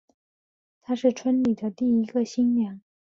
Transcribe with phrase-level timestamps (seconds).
[0.81, 2.81] 她是村里第一个新娘